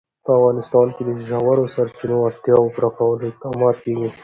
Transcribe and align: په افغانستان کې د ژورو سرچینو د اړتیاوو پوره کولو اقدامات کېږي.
په 0.25 0.31
افغانستان 0.37 0.87
کې 0.95 1.03
د 1.05 1.11
ژورو 1.27 1.71
سرچینو 1.75 2.15
د 2.19 2.23
اړتیاوو 2.27 2.73
پوره 2.75 2.89
کولو 2.97 3.23
اقدامات 3.31 3.75
کېږي. 3.83 4.09